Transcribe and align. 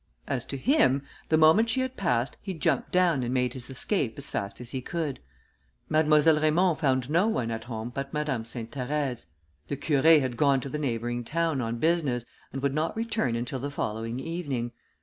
As 0.27 0.45
to 0.45 0.57
him, 0.57 1.03
the 1.29 1.37
moment 1.37 1.69
she 1.69 1.81
had 1.81 1.95
passed, 1.95 2.35
he 2.41 2.55
jumped 2.55 2.91
down 2.91 3.21
and 3.21 3.31
made 3.31 3.53
his 3.53 3.69
escape 3.69 4.17
as 4.17 4.31
fast 4.31 4.59
as 4.59 4.71
he 4.71 4.81
could. 4.81 5.19
Mademoiselle 5.89 6.39
Raymond 6.41 6.79
found 6.79 7.07
no 7.07 7.27
one 7.27 7.51
at 7.51 7.65
home 7.65 7.91
but 7.93 8.11
Madame 8.11 8.43
Sainte 8.43 8.71
Therèse. 8.71 9.27
The 9.67 9.77
Curé 9.77 10.19
had 10.19 10.37
gone 10.37 10.59
to 10.61 10.69
the 10.69 10.79
neighbouring 10.79 11.23
town 11.23 11.61
on 11.61 11.77
business, 11.77 12.25
and 12.51 12.63
would 12.63 12.73
not 12.73 12.97
return 12.97 13.35
until 13.35 13.59
the 13.59 13.69
following 13.69 14.19
evening. 14.19 14.71